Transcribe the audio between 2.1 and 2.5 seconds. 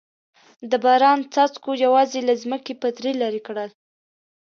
له